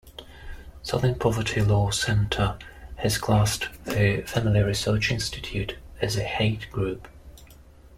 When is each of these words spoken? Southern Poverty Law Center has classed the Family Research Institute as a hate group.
Southern 0.81 1.13
Poverty 1.13 1.61
Law 1.61 1.91
Center 1.91 2.57
has 2.95 3.19
classed 3.19 3.67
the 3.83 4.23
Family 4.25 4.61
Research 4.61 5.11
Institute 5.11 5.77
as 6.01 6.17
a 6.17 6.23
hate 6.23 6.67
group. 6.71 7.07